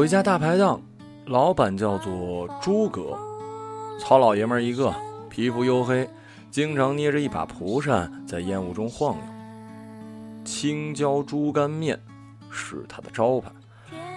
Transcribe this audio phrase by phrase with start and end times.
[0.00, 0.80] 有一家大排档，
[1.26, 3.18] 老板叫做朱哥，
[4.00, 4.94] 糙老爷们一个，
[5.28, 6.08] 皮肤黝黑，
[6.50, 9.22] 经常捏着一把蒲扇在烟雾中晃悠。
[10.42, 12.00] 青椒猪肝面
[12.50, 13.50] 是他的招牌，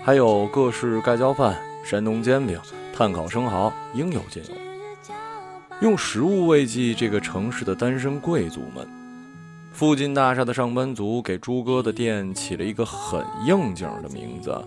[0.06, 2.58] 还有各式盖浇饭、山东煎饼、
[2.96, 4.52] 炭烤生蚝，应有尽有。
[5.82, 8.88] 用食物慰藉这个城市的单身贵族们。
[9.74, 14.66] 附近大厦的上班族给朱哥的店起了一个很应景的名字。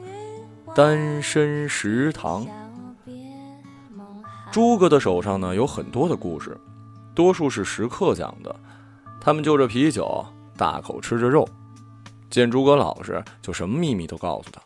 [0.76, 2.46] 单身食堂。
[4.52, 6.54] 朱哥的手上呢有很多的故事，
[7.14, 8.54] 多数是食客讲的。
[9.18, 10.22] 他们就着啤酒，
[10.54, 11.48] 大口吃着肉。
[12.28, 14.60] 见朱哥老实，就什么秘密都告诉他。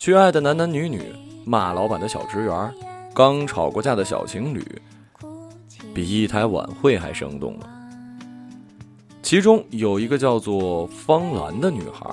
[0.00, 1.14] 去爱的男男女女，
[1.46, 2.74] 骂老板的小职员，
[3.14, 4.82] 刚吵过架的小情侣，
[5.94, 7.66] 比一台晚会还生动呢。
[9.22, 12.12] 其中有一个叫做方兰的女孩。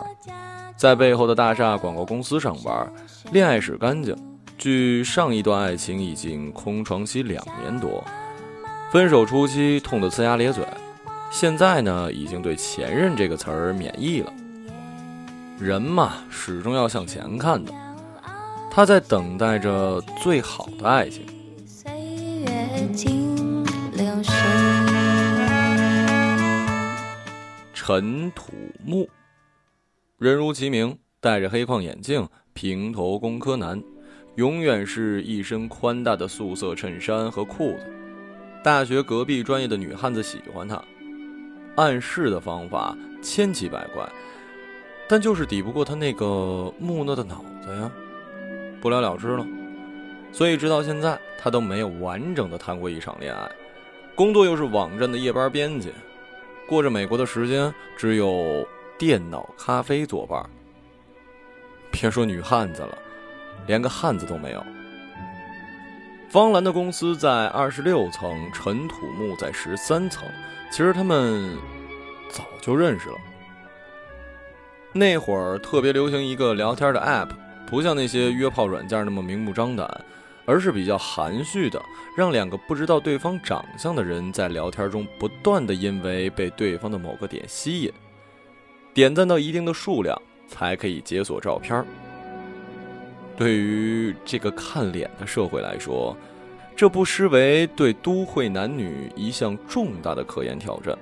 [0.78, 2.88] 在背后的大厦广告公司上班，
[3.32, 4.16] 恋爱史干净。
[4.60, 8.04] 距上一段爱情已经空床期两年多，
[8.92, 10.64] 分手初期痛得呲牙咧嘴，
[11.30, 14.34] 现在呢已经对前任这个词儿免疫了。
[15.60, 17.72] 人嘛，始终要向前看的。
[18.72, 21.26] 他在等待着最好的爱情。
[27.74, 28.52] 陈土
[28.84, 29.08] 木。
[30.20, 33.80] 人如其名，戴着黑框眼镜，平头工科男，
[34.34, 37.86] 永远是一身宽大的素色衬衫和裤子。
[38.64, 40.84] 大学隔壁专业的女汉子喜欢他，
[41.76, 44.12] 暗示的方法千奇百怪，
[45.08, 47.92] 但就是抵不过他那个木讷的脑子呀，
[48.82, 49.46] 不了了之了。
[50.32, 53.48] 所以直到现在，他都没有完整的谈过一场恋爱。
[54.16, 55.94] 工作又是网站的夜班编辑，
[56.68, 58.68] 过着美国的时间只有。
[58.98, 60.44] 电脑咖啡作伴，
[61.92, 62.98] 别说女汉子了，
[63.68, 64.66] 连个汉子都没有。
[66.30, 70.28] 方兰的公司在二十六层，陈土木在十三层。
[70.72, 71.56] 其实他们
[72.30, 73.16] 早就认识了。
[74.94, 77.30] 那会儿特别流行一个聊天的 app，
[77.68, 79.88] 不像那些约炮软件那么明目张胆，
[80.46, 81.80] 而是比较含蓄的，
[82.18, 87.94] 让两个不知道对方长相的人在聊天中不断的因为被对方的某个点吸引。
[88.98, 91.86] 点赞到一定的数量才可以解锁照片
[93.38, 96.18] 对于这个看脸的社会来说，
[96.76, 100.98] 这不失为对都会男女一项重大的科研挑战。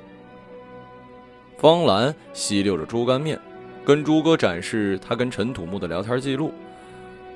[1.57, 3.39] 方兰吸溜着猪肝面，
[3.85, 6.51] 跟朱哥展示他跟陈土木的聊天记录，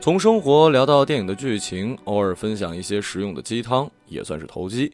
[0.02, 4.94] 从生活聊到电影的剧情，偶尔分享一些实用的鸡汤，也算是投机。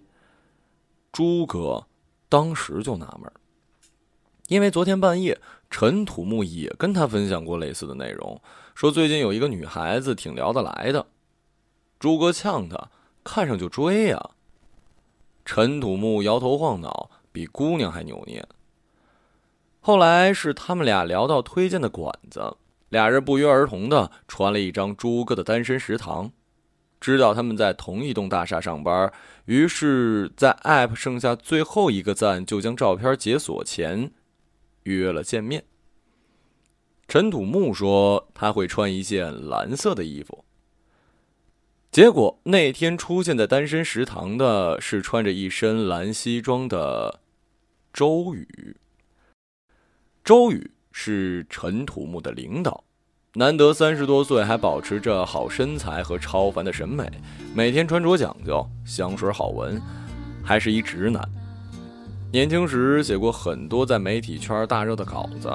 [1.12, 1.84] 朱哥
[2.30, 3.34] 当时就纳闷儿。
[4.48, 5.40] 因为昨天半夜，
[5.72, 8.40] 陈土木也跟他分享过类似的内容，
[8.76, 11.08] 说最近有一个女孩子挺聊得来的。
[12.00, 12.90] 朱哥呛他，
[13.24, 14.30] 看上就追呀。
[15.44, 18.48] 陈土木摇头晃脑，比姑娘还扭捏。
[19.80, 22.58] 后来是他们俩聊到推荐的馆子，
[22.90, 26.32] 俩人不约而同的传了一张朱哥的单身食堂，
[27.02, 29.12] 知道他们在同一栋大厦上班，
[29.46, 34.12] 于是，在 App 剩下最后一个赞就将照片解锁前。
[34.86, 35.64] 约了见面。
[37.08, 40.44] 陈土木说他会穿一件蓝色的衣服。
[41.92, 47.22] 结果那天出现在单身食堂的是穿着一身蓝西装的
[47.94, 48.76] 周宇。
[50.24, 52.84] 周宇是陈土木的领导，
[53.36, 57.10] 难得三十多岁还保持着好身材和超凡的审美，
[57.54, 59.82] 每天穿着讲究，香水好闻，
[60.44, 61.24] 还是一直男。
[62.36, 65.50] 年轻时写过很多在媒体圈大热的稿子，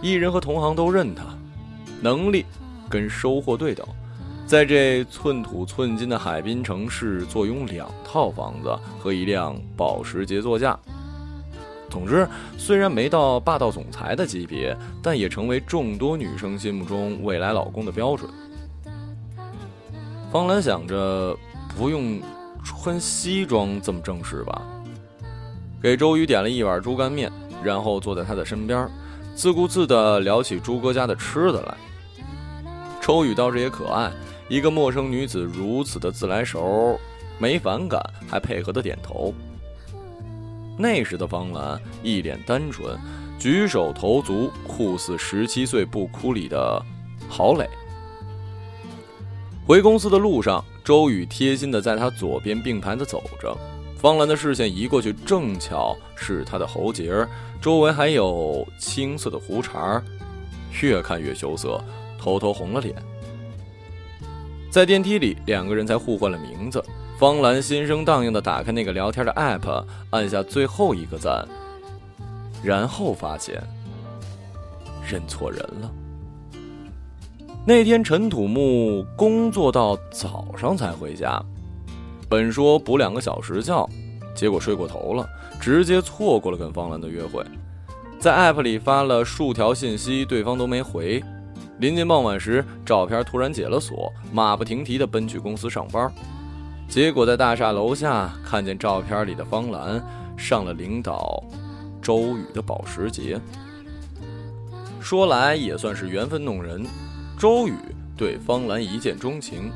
[0.00, 1.24] 艺人和同行都认他，
[2.00, 2.46] 能力
[2.88, 3.86] 跟收获对等，
[4.46, 10.74] 在这寸土寸金的海滨城市坐拥两套房子和一辆保时捷座驾。
[11.90, 12.26] 总之，
[12.56, 18.30] 虽然没到霸道总裁的级别，但也成为众多女生心目中未来老公的标准。
[20.32, 21.36] 方兰想着，
[21.76, 22.18] 不用
[22.64, 24.62] 穿西装这么正式吧。
[25.86, 27.30] 给周瑜点了一碗猪肝面，
[27.62, 28.90] 然后坐在他的身边，
[29.36, 31.76] 自顾自地聊起朱哥家的吃的来。
[33.00, 34.10] 周宇倒是也可爱，
[34.48, 36.98] 一个陌生女子如此的自来熟，
[37.38, 39.32] 没反感，还配合的点头。
[40.76, 42.98] 那时的方兰一脸单纯，
[43.38, 46.82] 举手投足酷似十七岁不哭里的
[47.28, 47.64] 郝蕾。
[49.64, 53.56] 回公司的路上，周宇贴心的在他左边并排的走着。
[53.96, 57.26] 方兰的视线移过去，正巧是他的喉结
[57.60, 60.02] 周围还有青色的胡茬
[60.82, 61.82] 越看越羞涩，
[62.18, 62.94] 偷偷红了脸。
[64.70, 66.84] 在电梯里，两个人才互换了名字。
[67.18, 71.48] 方兰心生荡漾的打开那个聊天的 app，按下最后一个赞，
[72.62, 73.58] 然后发现
[75.10, 75.90] 认错人了。
[77.64, 81.42] 那天陈土木工作到早上才回家，
[82.28, 83.88] 本说补两个小时觉，
[84.34, 85.28] 结果睡过头了，
[85.60, 87.44] 直接错过了跟方兰的约会。
[88.18, 91.22] 在 app 里发了数条信息，对方都没回。
[91.78, 96.10] 临近傍晚时，照片突然解了锁，马不停蹄地奔去公司上班。
[96.88, 100.02] 结果在大厦楼下看见照片里的方兰
[100.36, 101.42] 上了领导
[102.00, 103.40] 周宇的保时捷。
[105.00, 106.84] 说来也算是缘分弄人，
[107.38, 107.74] 周宇
[108.16, 109.70] 对方兰一见钟情，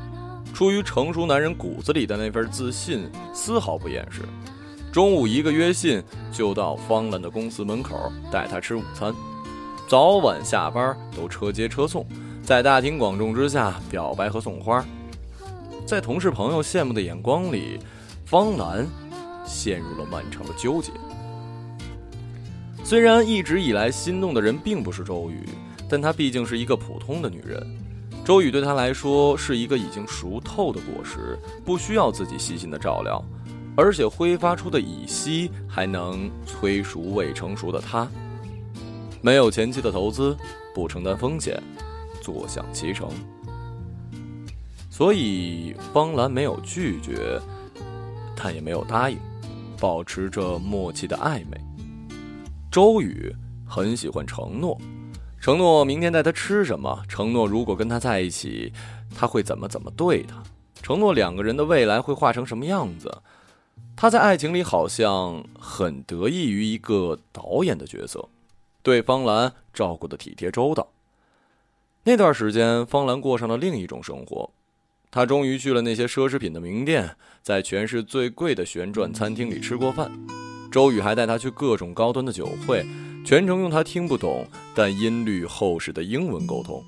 [0.53, 4.21] 出于成熟男人骨子里的那份自信，丝毫不掩饰。
[4.91, 9.13] 中午一个约信就到方兰的公司门口带她吃午餐，
[9.87, 12.05] 早晚下班都车接车送，
[12.43, 14.85] 在大庭广众之下表白和送花，
[15.85, 17.79] 在同事朋友羡慕的眼光里，
[18.25, 18.85] 方兰
[19.45, 20.91] 陷入了漫长的纠结。
[22.83, 25.47] 虽然一直以来心动的人并不是周宇，
[25.89, 27.65] 但她毕竟是一个普通的女人，
[28.23, 33.23] 周宇对她来说是一个已经熟透的果实，不需要自己细心的照料。
[33.75, 38.07] 而且挥发出的乙烯还能催熟未成熟的他，
[39.21, 40.35] 没有前期的投资，
[40.75, 41.61] 不承担风险，
[42.21, 43.09] 坐享其成。
[44.89, 47.39] 所以方兰没有拒绝，
[48.35, 49.17] 但也没有答应，
[49.79, 51.57] 保持着默契的暧昧。
[52.69, 53.33] 周宇
[53.65, 54.77] 很喜欢承诺，
[55.41, 58.71] 承诺明天带他吃什么，承诺如果跟他在一起，
[59.15, 60.43] 他会怎么怎么对他，
[60.83, 63.23] 承诺两个人的未来会画成什么样子。
[63.95, 68.29] 他在爱情里好像很得意于一个导演的角色，
[68.83, 70.87] 对方兰照顾的体贴周到。
[72.03, 74.51] 那段时间，方兰过上了另一种生活，
[75.09, 80.11] 她终于去了那些奢侈品的名店，在全市最贵的旋转餐厅里吃过饭。
[80.71, 82.85] 周宇还带她去各种高端的酒会，
[83.23, 84.45] 全程用他听不懂
[84.75, 86.83] 但音律厚实的英文沟通。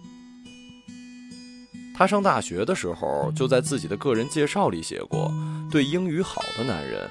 [1.96, 5.32] 他上大学的时候，就在自己的个人介绍里写过
[5.70, 7.08] ：“对英语好的男人，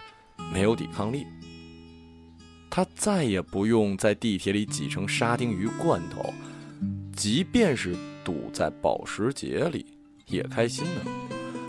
[0.53, 1.25] 没有抵抗力。”
[2.69, 6.35] 他再也不用在地铁里挤成沙丁鱼罐头，
[7.15, 9.87] 即便是堵在保时捷里，
[10.27, 11.01] 也开心呢。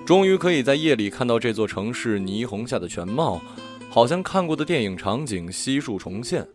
[0.05, 3.39] 终于可以在夜里看到这座城市霓虹下的全貌，
[3.89, 6.47] 好像看过的电影场景悉数重现。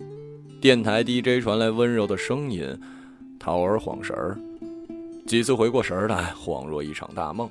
[0.61, 2.77] 电台 DJ 传来温柔的声音，
[3.39, 4.37] 桃儿晃神儿。
[5.25, 7.49] 几次回过神儿来，恍若一场大梦。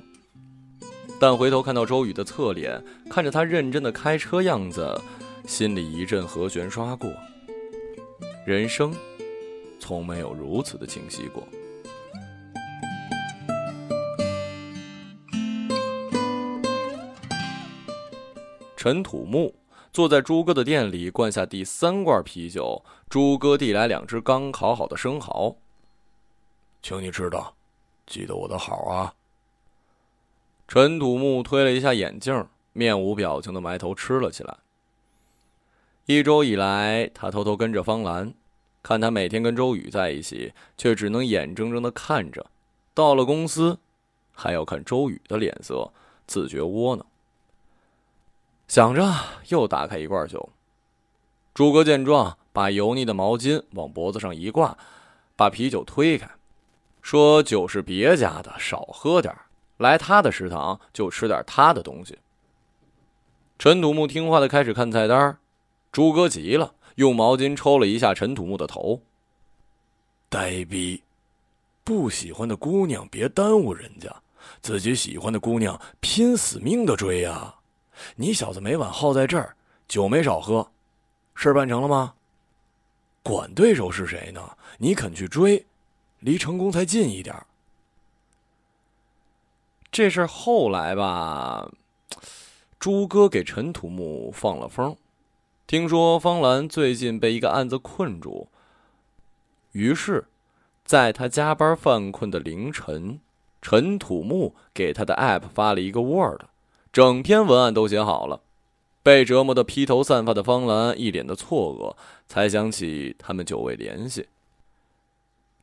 [1.18, 5.00] 但回头看到周宇的侧脸，看着他认真的开车样子，
[5.46, 7.10] 心里一阵和弦刷过。
[8.44, 8.94] 人生，
[9.80, 11.42] 从没有如此的清晰过。
[18.76, 19.54] 陈土木
[19.92, 22.84] 坐在朱哥的店里，灌下第三罐啤酒。
[23.08, 25.56] 朱哥递来两只刚烤好的生蚝，
[26.82, 27.54] 请你知道。
[28.06, 29.14] 记得我的好啊！
[30.66, 34.56] 陈土木推了一下眼镜，面无表情的埋头吃了起来。
[36.06, 38.32] 一周以来，他偷偷跟着方兰，
[38.82, 42.42] 看他每天跟周宇在一起，却只能眼睁睁的看着；
[42.94, 43.78] 到了公司，
[44.32, 45.92] 还要看周宇的脸色，
[46.26, 47.06] 自觉窝囊。
[48.68, 49.10] 想着，
[49.48, 50.50] 又打开一罐酒。
[51.54, 54.76] 朱哥见状，把油腻的毛巾往脖子上一挂，
[55.34, 56.30] 把啤酒推开。
[57.00, 59.34] 说酒是别家的，少喝点
[59.78, 62.18] 来他的食堂就吃点他的东西。
[63.58, 65.38] 陈土木听话的开始看菜单，
[65.90, 69.00] 朱哥急了，用毛巾抽了一下陈土木的头。
[70.28, 71.02] 呆逼，
[71.82, 74.14] 不喜欢的姑娘别耽误人家，
[74.60, 77.54] 自己喜欢的姑娘拼死命的追呀！
[78.16, 79.54] 你小子每晚耗在这儿，
[79.86, 80.70] 酒没少喝，
[81.34, 82.14] 事儿办成了吗？
[83.22, 84.56] 管对手是谁呢？
[84.78, 85.64] 你肯去追？
[86.20, 87.34] 离成功才近一点
[89.90, 91.70] 这事儿后来吧，
[92.78, 94.96] 朱哥给陈土木放了风。
[95.66, 98.48] 听说方兰最近被一个案子困住，
[99.72, 100.26] 于是，
[100.84, 103.20] 在他加班犯困的凌晨，
[103.60, 106.42] 陈土木给他的 App 发了一个 Word，
[106.92, 108.40] 整篇文案都写好了。
[109.00, 114.28] 被折磨的披头散发的方兰一脸的错愕，才想起他们久未联系。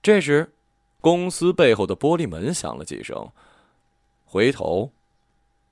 [0.01, 0.51] 这时，
[0.99, 3.29] 公司背后的玻璃门响了几声。
[4.25, 4.89] 回头，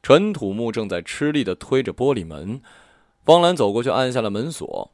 [0.03, 2.62] 陈土木正在吃力的推着玻璃门。
[3.25, 4.91] 方兰走过去按下了门锁，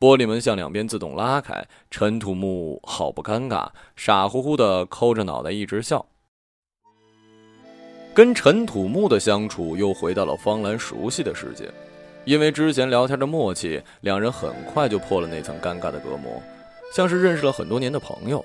[0.00, 1.66] 玻璃门向两边自动拉开。
[1.90, 6.06] 陈土木好不尴尬，傻乎乎的抠着脑袋一直笑。
[8.14, 11.68] 跟陈土木的相处又回到了方兰熟悉的世界。
[12.24, 16.40] 因为之前聊天的默契，两人很快就破了那层尴尬的隔膜，
[16.94, 18.42] 像是认识了很多年的朋友。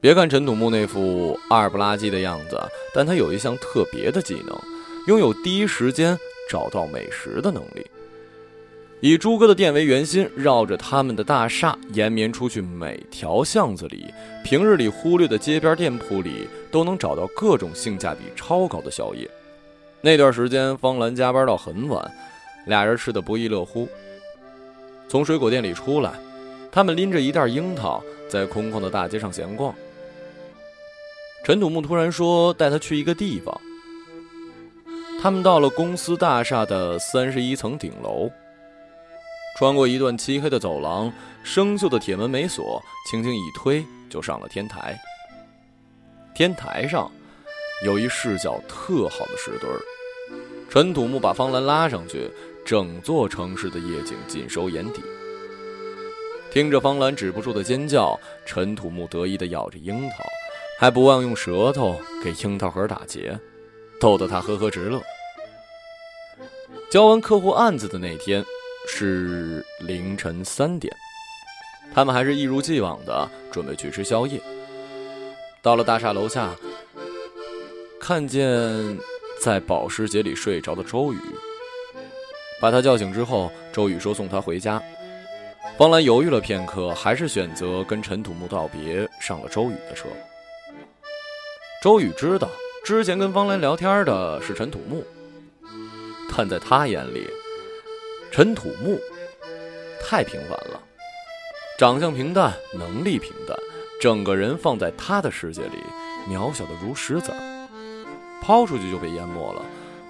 [0.00, 2.60] 别看陈土木那副二不拉几的样子，
[2.92, 4.60] 但他有一项特别的技能，
[5.06, 6.18] 拥有第一时间
[6.50, 7.86] 找到美食的能力。
[9.00, 14.06] 以朱哥的店为圆心，绕着他们的大厦延绵出去，每条巷子里，
[14.42, 19.28] 平日里忽略的街边店铺里，都能找到各种性价比超高的宵夜。
[20.00, 22.10] 那段时间，方兰加班到很晚。
[22.66, 23.86] 俩人吃得不亦乐乎。
[25.06, 26.14] 从水果店里出来，
[26.72, 29.74] 他们拎着一袋樱桃，在空旷的大街上闲逛。
[31.44, 33.60] 陈土木突然说：“带他去一个地方。”
[35.20, 38.30] 他们到了公司大厦的三十一层顶楼，
[39.58, 44.98] 穿过一段漆黑的走廊，生锈的铁门没锁，轻轻一推就上了天台。
[46.34, 47.10] 天台上
[47.84, 49.80] 有一视角特好的石墩儿，
[50.68, 52.30] 陈土木把方兰拉上去。
[52.66, 55.02] 整座城市的夜景尽收眼底。
[56.50, 60.24] 听着方兰止不住的尖叫，陈土木得意地咬着樱桃，
[60.80, 63.38] 还不忘用舌头给樱桃核打结，
[64.00, 64.98] 逗得他呵呵直乐。
[66.90, 68.42] 交完客户案子的那天
[68.86, 70.94] 是凌晨三点，
[71.94, 74.40] 他们还是一如既往的准备去吃宵夜。
[75.62, 76.54] 到了大厦楼下，
[78.00, 78.98] 看见
[79.40, 81.18] 在保时捷里睡着的周宇。
[82.60, 84.82] 把他叫醒之后，周宇说送他回家。
[85.76, 90.06] 方兰犹豫了片刻，还是选择跟陈土木道别，上了周宇的车。
[91.82, 92.48] 周宇知道
[92.84, 95.04] 之前跟方兰聊天的是陈土木，
[96.34, 97.26] 但在他眼里，
[98.36, 98.98] 陈土木
[100.02, 100.82] 太平凡了，
[101.78, 103.56] 长相平淡，能力平淡，
[104.00, 105.78] 整个人放在他的世界里
[106.28, 107.68] 渺小的如石子儿，
[108.42, 109.62] 抛出去就被淹没了，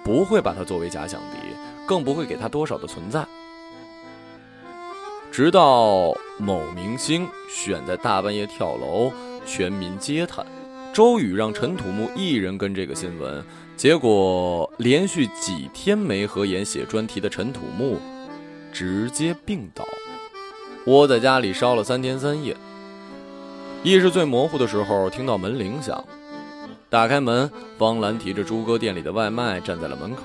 [0.03, 1.37] 不会把他作为假想敌。
[1.85, 3.23] 更不会给他多少的存在。
[5.31, 9.13] 直到某明星选在大半夜跳楼，
[9.45, 10.43] 全民皆叹。
[10.91, 13.45] 周宇让陈土木一人跟这个新闻，
[13.77, 17.99] 结果连续几天没合眼写专题的陈土木，
[18.75, 19.87] 直接病倒，
[20.85, 22.57] 窝在家里烧了三天三夜。
[23.83, 26.03] 意识最模糊的时候，听到门铃响，
[26.89, 30.23] 打开门，方兰提着朱哥店里的外卖站在了门口。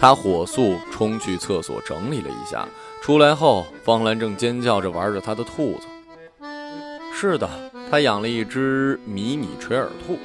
[0.00, 2.66] 他火速冲去厕所整理了一下，
[3.02, 5.86] 出来后，方兰正尖叫着玩着他的兔子。
[7.14, 7.48] 是的，
[7.88, 10.18] 他养了一只迷你垂耳兔，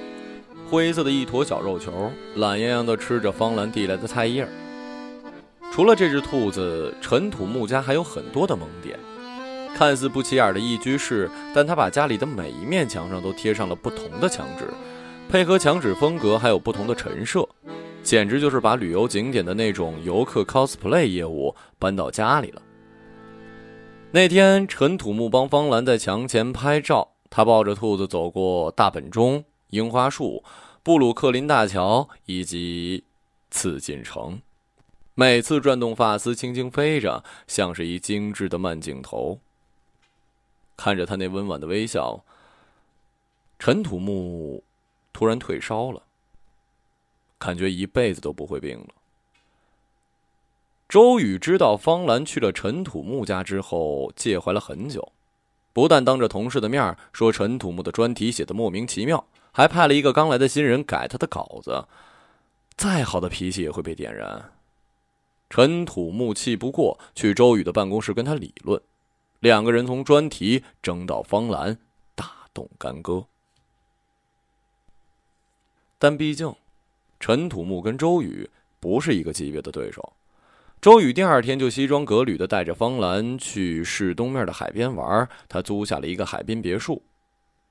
[0.67, 4.47] 灰色的一坨小肉球，懒洋洋地吃着方兰递来的菜叶。
[5.73, 8.95] 除了这只兔子，陈土木家还有很多的萌点。
[9.73, 14.71] 看似不起眼的一居室，但他把家里的每一面墙上都贴上了不同的墙纸，
[15.27, 17.43] 配合墙纸风格，还有不同的陈设。
[18.03, 22.61] 简直就是把旅游景点的那种游客 cosplay 业务搬到家里了。
[24.11, 30.43] 那天，陈土木帮方兰在墙前拍照，他抱着兔子走过大本钟、樱花树、
[30.83, 33.05] 布鲁克林大桥以及
[33.49, 34.39] 紫禁城，
[35.15, 39.39] 每次转动发丝，轻轻飞着，像是一精致的慢镜头。
[40.75, 42.23] 看着他那温婉的微笑，
[43.59, 44.63] 陈土木
[45.13, 46.01] 突然退烧了。
[47.37, 48.87] 感觉一辈子都不会病了。
[50.89, 55.11] 周宇知道方兰去了陈土木家之后，介怀了很久，
[55.73, 61.85] 不但当着同事的面说陈土木的专题写的莫名其妙，还派了一个刚来的新人改他的稿子。
[62.75, 64.52] 再好的脾气也会被点燃。
[65.55, 68.81] 陈土木气不过，去周宇的办公室跟他理论，
[69.39, 71.77] 两个人从专题争到方兰，
[72.15, 73.25] 大动干戈。
[75.99, 76.51] 但毕竟。
[77.19, 80.13] 陈土木跟周宇不是一个级别的对手。
[80.81, 87.03] 周宇第二天就西装革履的带着方兰去市东面的海边玩，他租下了一个海滨别墅，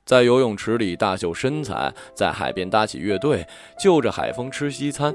[0.07, 3.45] 在游泳池里大秀身材，在海边搭起乐队，
[3.77, 5.12] 就着海风吃西餐。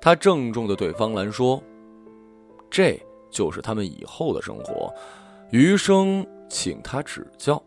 [0.00, 1.62] 他郑重的对方兰说
[2.70, 3.00] ：“这
[3.30, 4.92] 就是他们以后的生活，
[5.50, 7.62] 余生请他指教。”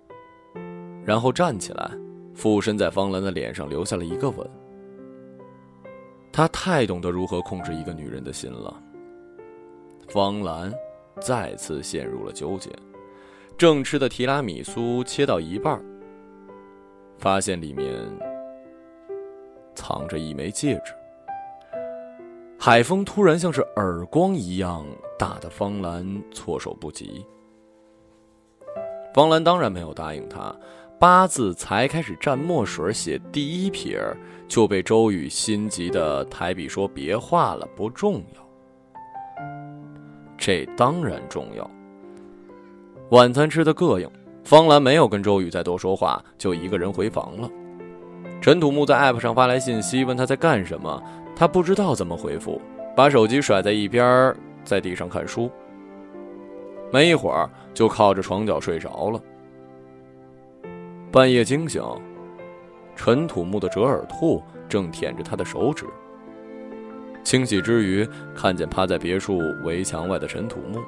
[1.05, 1.91] 然后站起来，
[2.33, 4.49] 俯身在方兰的脸上留下了一个吻。
[6.31, 8.81] 他太懂得如何控制一个女人的心了。
[10.07, 10.71] 方兰
[11.19, 12.69] 再次陷入了纠结，
[13.57, 15.83] 正吃的提拉米苏切到一半，
[17.17, 17.93] 发现里面
[19.75, 20.93] 藏着一枚戒指。
[22.63, 24.85] 海风突然像是耳光一样
[25.17, 27.25] 打得方兰措手不及。
[29.15, 30.55] 方兰当然没有答应他，
[30.99, 34.15] 八字才开始蘸墨水写第一撇儿，
[34.47, 38.47] 就被周宇心急的抬笔说：“别画了，不重要。”
[40.37, 41.67] 这当然重要。
[43.09, 44.07] 晚餐吃的膈应，
[44.43, 47.49] 方兰没有跟周宇再多说话，就一个人回房了。
[48.39, 51.01] 陈土木在 App 上发来信息，问他在干什么，
[51.41, 52.61] 他不知道怎么回复，
[52.95, 54.31] 把手机甩在一边，
[54.63, 55.49] 在地上看书。
[56.93, 59.19] 没一会儿，就靠着床角睡着了。
[61.11, 61.83] 半夜惊醒，
[62.95, 65.87] 陈土木的折耳兔正舔着他的手指。
[67.23, 70.79] 清洗之余，看见趴在别墅围墙外的陈土木。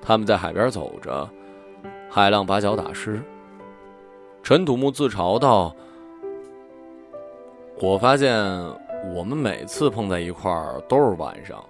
[0.00, 1.28] 他们在海边走着，
[2.08, 3.20] 海浪把脚打湿。
[4.42, 5.76] 陈土木自嘲道
[7.80, 8.36] ：“我发现
[9.14, 11.64] 我们每次碰在一块儿都是晚上，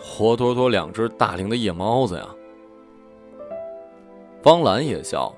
[0.00, 2.26] 活脱脱两只大龄的夜猫子呀。”
[4.42, 5.32] 方兰也笑。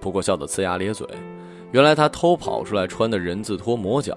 [0.00, 1.06] 不过笑得呲牙咧嘴，
[1.72, 4.16] 原来他偷跑出来穿的人字拖磨脚。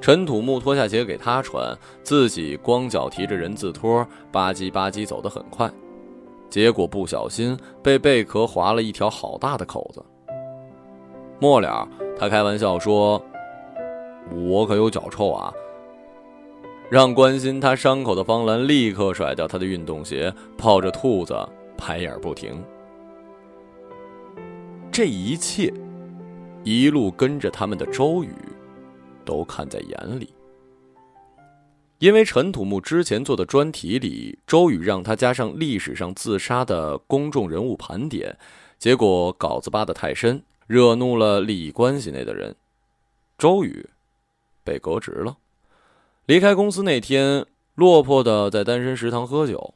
[0.00, 5.70] 陈土木脱下鞋给他穿，自己光脚提着人字拖吧唧吧唧走得很快，
[6.50, 10.04] 结果不小心被贝壳划了一条好大的口子。
[11.40, 13.20] 末了，他开玩笑说
[14.30, 15.52] ：“我可有脚臭啊！”
[16.90, 21.34] 让关心他伤口的方兰立刻甩掉他的运动鞋，抱着兔子
[21.76, 22.62] 拍眼不停。
[24.90, 25.72] 这一切，
[26.64, 28.34] 一路跟着他们的周宇，
[29.24, 30.34] 都看在眼里。
[31.98, 38.36] 因为陈土木之前做的专题里，周宇让他加上历史上自杀的公众人物盘点，
[38.78, 42.54] 结果稿子扒得太深，惹怒了利益关系内的人，
[43.38, 43.88] 周宇
[44.64, 45.36] 被革职了。
[46.26, 49.74] 离开公司那天，落魄的在单身食堂喝酒。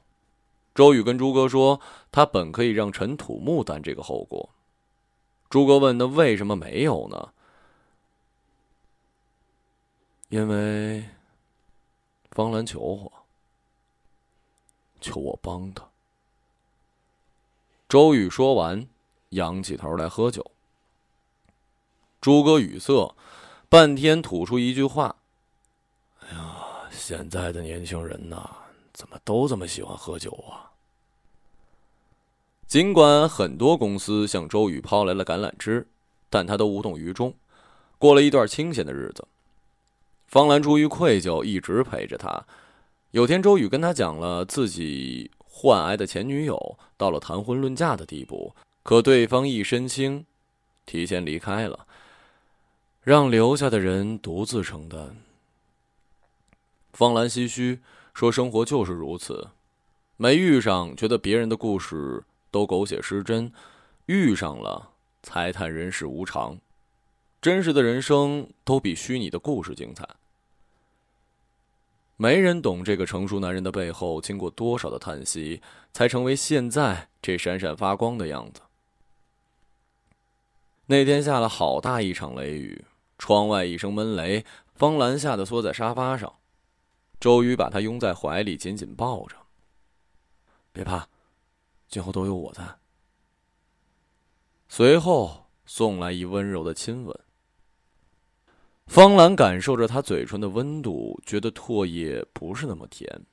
[0.74, 1.80] 周宇跟朱哥说，
[2.12, 4.50] 他本可以让陈土木担这个后果。
[5.48, 7.32] 朱哥问：“那为什么没有呢？”
[10.28, 11.04] 因为
[12.32, 13.12] 方兰求我，
[15.00, 15.88] 求我帮他。
[17.88, 18.86] 周宇说完，
[19.30, 20.50] 仰起头来喝酒。
[22.20, 23.14] 朱哥语塞，
[23.68, 25.16] 半天吐出一句话
[26.22, 26.56] ：“哎呀，
[26.90, 28.48] 现在的年轻人呐，
[28.92, 30.70] 怎么都这么喜欢喝酒啊？”
[32.68, 35.86] 尽管很多公司向周宇抛来了橄榄枝，
[36.28, 37.34] 但他都无动于衷，
[37.98, 39.26] 过了一段清闲的日子。
[40.26, 42.44] 方兰出于愧疚，一直陪着他。
[43.12, 50.26] 有天，周宇跟他讲了自己患癌的前女友到了谈婚论嫁的地步，可对方一身轻，
[50.84, 51.85] 提前离开了，
[53.06, 55.16] 让留下的人独自承担。
[56.92, 57.78] 方兰唏嘘
[58.12, 59.50] 说：“生活就是如此，
[60.16, 63.52] 没遇上，觉得别人的故事。”都狗血失真，
[64.06, 64.90] 遇上了
[65.22, 66.58] 才叹人世无常。
[67.40, 70.04] 真实的人生都比虚拟的故事精彩。
[72.16, 78.62] 没人懂这个成熟男人的背后经过多少的叹息，才成为现在这闪闪发光的样子。
[80.86, 82.84] 那天下了好大一场雷雨，
[83.18, 86.36] 窗外一声闷雷，方兰吓得缩在沙发上，
[87.18, 89.36] 周瑜把她拥在怀里，紧紧抱着。
[90.72, 91.08] 别怕。
[91.88, 92.78] 今后都有我在。
[94.68, 97.20] 随后送来一温柔的亲吻。
[98.86, 103.24] 方兰感受着他嘴唇的温度，觉得唾液不是那么甜，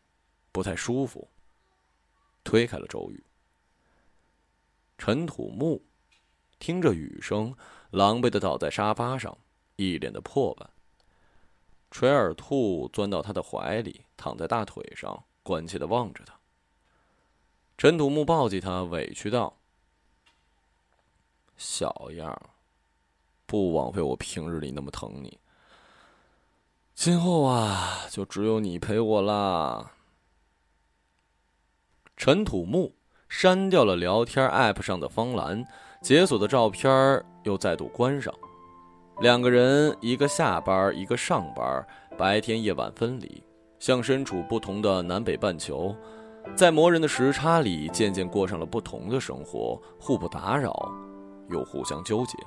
[0.52, 1.28] 不太舒服，
[2.43, 3.24] 推开了周瑜。
[5.00, 5.84] 陈土木
[6.60, 7.56] 听着雨声，
[7.89, 9.36] 狼狈的倒在沙发上，
[9.75, 10.67] 一脸的破败。
[11.91, 16.33] 垂耳兔钻到他的怀里，躺在大腿上，关切的望着他。
[17.77, 19.57] 陈土木抱起他，委屈道
[21.55, 22.49] ：“小样，
[23.45, 25.39] 不枉费我平日里那么疼你。
[26.95, 29.93] 今后啊，就只有你陪我啦。”
[32.17, 32.95] 陈土木
[33.27, 35.67] 删掉了聊天 App 上的方兰，
[36.01, 38.33] 解锁的照片又再度关上。
[39.19, 41.86] 两个人，一个下班，一个上班，
[42.17, 43.43] 白天夜晚分离，
[43.80, 45.95] 像身处不同的南北半球。
[46.56, 50.91] 在磨人的时差里，渐渐过上了不同的生活，互不打扰，
[51.49, 52.38] 又互相纠结。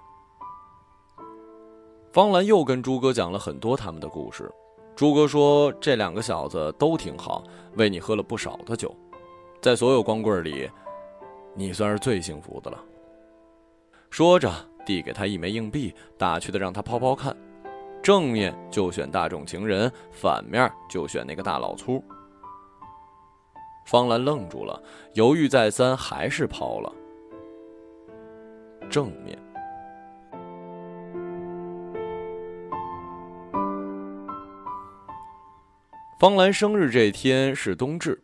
[2.13, 4.51] 方兰又跟朱哥讲了很多他们的故事。
[4.95, 7.45] 朱哥说：“这两个小子都挺好，
[7.77, 8.95] 为你喝了不少的酒，
[9.63, 10.71] 在所有光棍里，
[11.55, 12.83] 你算是最幸福的了。”
[14.11, 14.51] 说着，
[14.87, 17.37] 递给他一枚硬币，打趣的让他抛抛看，
[18.03, 22.03] 正面就选大众情人，反面就选那个大老粗。
[23.85, 24.83] 方兰愣住了，
[25.15, 26.93] 犹豫再三，还是抛了。
[28.89, 29.37] 正面。
[36.19, 38.23] 方兰生日这天是冬至，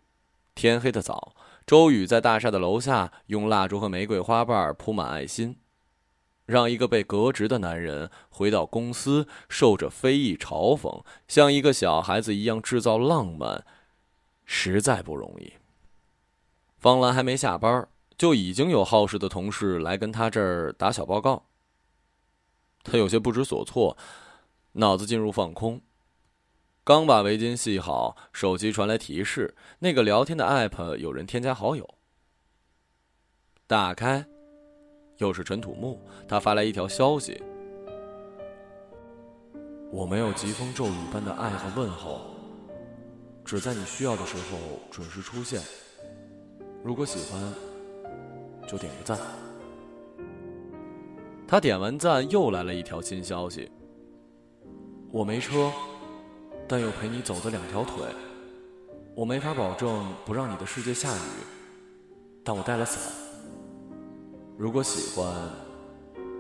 [0.55, 1.35] 天黑的早。
[1.65, 5.57] 周宇在大厦的楼下用蜡烛和玫瑰花瓣铺满爱心，
[6.47, 13.65] 让一个被革职的男人回到公司，受着非议嘲讽，像一个小孩子一样制造浪漫，
[14.45, 15.55] 实在不容易。
[16.79, 21.45] 方兰还没下班，就已经有好事的同事来跟他这儿打小报告。
[22.83, 23.97] 他有些不知所措，
[24.73, 25.81] 脑子进入放空。
[26.83, 31.95] 刚把围巾系好，手机传来提示，那个聊天的 app 有人添加好友。
[33.69, 34.27] 打开，
[35.23, 37.41] 又是陈土木，他发来一条消息
[39.93, 42.23] ：“我没有疾风骤雨般的爱和问候，
[43.45, 44.59] 只在你需要的时候
[44.91, 45.63] 准时出现。
[46.83, 47.41] 如果喜欢，
[48.67, 49.17] 就点个赞。”
[51.47, 53.71] 他点完赞，又来了一条新消息
[55.13, 55.71] ：“我没车。”
[56.67, 58.05] 但又陪你走的两条腿，
[59.15, 61.21] 我没法保证不让你的世界下雨，
[62.43, 63.22] 但我带了伞。
[64.63, 65.35] 如果喜欢，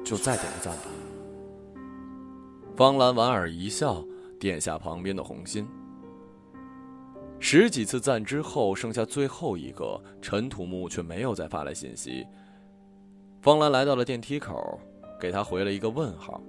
[0.05, 0.85] 就再点个赞吧。
[2.77, 4.01] 方兰莞尔一笑，
[4.39, 5.67] 点下旁边的红心。
[7.41, 12.25] 十几次赞之后，剩下最后一个，陈土木却没有再发来信息。
[13.41, 14.79] 方兰来到了电梯口，
[15.21, 16.41] 给他回了一个问号。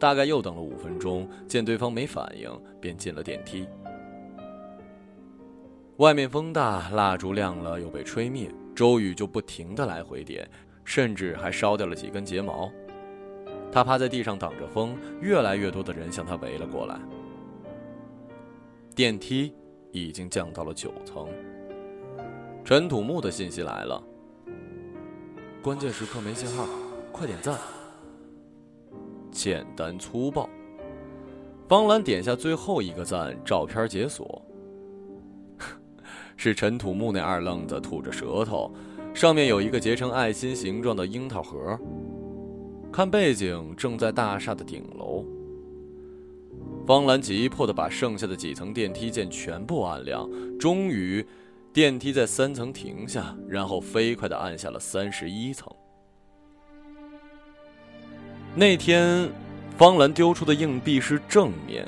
[0.00, 3.68] 大概又等了五分钟，见对方没反应，便进了电梯。
[5.98, 10.46] 外面风大，蜡烛亮了又被吹灭，周宇就不停的来回点，
[10.84, 12.70] 甚至还烧掉了几根睫毛。
[13.72, 17.00] 他趴在地上挡着风，越来越多的人向他围了过来。
[18.94, 19.54] 电梯
[19.92, 21.26] 已经降到了九层。
[22.64, 24.02] 陈土木的信息来了：
[25.62, 26.66] 关键时刻没信号，
[27.10, 27.58] 快点赞。
[29.30, 30.48] 简单粗暴。
[31.66, 34.45] 方兰点下最后一个赞，照片解锁。
[36.36, 38.72] 是陈土木那二愣子吐着舌头，
[39.14, 41.78] 上面有一个结成爱心形状的樱桃核。
[42.92, 45.24] 看背景，正在大厦的顶楼。
[46.86, 51.26] 方兰急迫的把剩下的几层电梯键全部按亮，终于，
[51.72, 55.68] 电梯在三层停下，然后飞快的按下了三十一层。
[58.54, 59.28] 那天，
[59.76, 61.86] 方兰丢出的硬币是正面，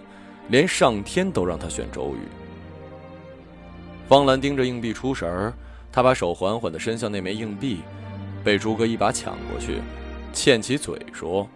[0.48, 2.47] 连上天都让他选周瑜。
[4.08, 5.52] 方兰盯着硬币出神儿，
[5.92, 7.80] 他把手缓缓的伸向那枚硬币，
[8.42, 9.82] 被朱哥一把抢过去，
[10.32, 11.46] 欠起嘴说：“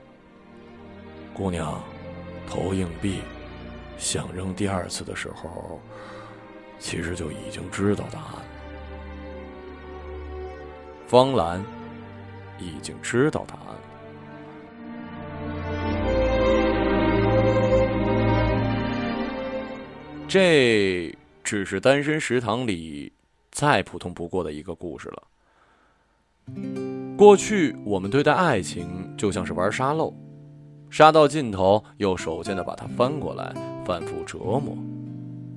[1.33, 1.83] 姑娘，
[2.47, 3.21] 投硬币，
[3.97, 5.81] 想扔第二次的时候，
[6.79, 8.45] 其实就已经知道答案了。”
[11.09, 11.65] 方兰
[12.59, 13.75] 已经知道答案。
[20.29, 23.13] 这只是单身食堂里
[23.51, 25.23] 再普通不过的一个故事了。
[27.17, 30.13] 过去我们对待爱情就像是玩沙漏，
[30.91, 34.77] 沙到尽头又手贱的把它翻过来，反复折磨，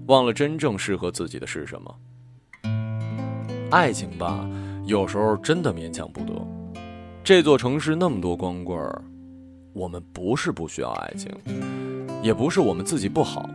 [0.07, 1.95] 忘了真正适合自己的是什么。
[3.71, 4.47] 爱情吧，
[4.85, 6.33] 有时候真的勉强不得。
[7.23, 9.03] 这座城市那么多光棍儿，
[9.73, 11.31] 我们不是不需要爱情，
[12.21, 13.49] 也不是我们自己不好。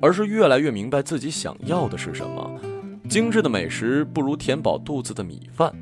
[0.00, 2.60] 而是越来越明白自己想要的是什么。
[3.08, 5.72] 精致的美食不如填饱肚子的米饭，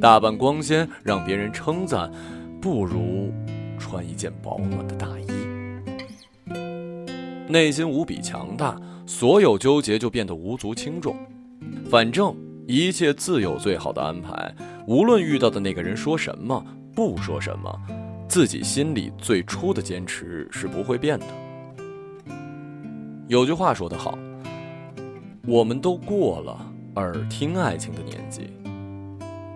[0.00, 2.10] 打扮光鲜让别人称赞，
[2.60, 3.32] 不如
[3.78, 5.26] 穿一件保暖的大衣。
[7.46, 11.16] 内心无比强大，所有纠结就变得无足轻重。
[11.88, 12.34] 反正
[12.66, 14.52] 一切自有最好的安排，
[14.88, 17.70] 无论遇到的那个人说什么，不说什么，
[18.28, 21.26] 自己心里最初的坚持是不会变的。
[23.26, 24.18] 有句话说得好，
[25.46, 28.50] 我们都过了耳听爱情的年纪，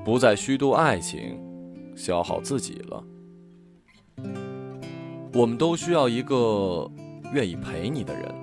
[0.06, 1.38] 不再虚度爱情，
[1.94, 3.04] 消耗自己了。
[5.34, 6.90] 我们都需要一个
[7.34, 8.34] 愿意陪你的人，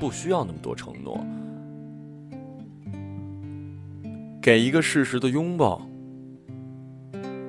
[0.00, 1.24] 不需要那么多承诺，
[4.42, 5.80] 给一个适时的拥抱，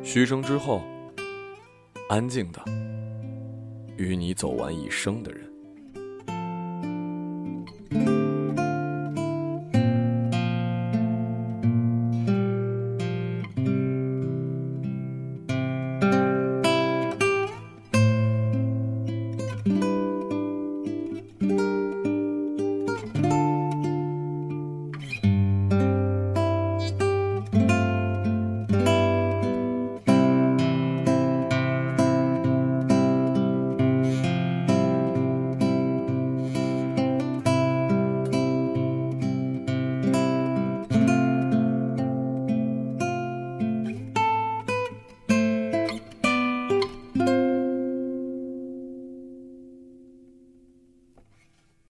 [0.04, 0.84] 嘘声之后，
[2.10, 2.64] 安静的
[3.98, 5.43] 与你走完一生的人。